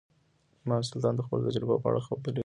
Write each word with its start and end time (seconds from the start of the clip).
ام 0.65 0.71
سلطان 0.89 1.13
د 1.15 1.21
خپلو 1.25 1.45
تجربو 1.47 1.81
په 1.81 1.87
اړه 1.89 2.03
خبرې 2.07 2.31
کړې. 2.33 2.39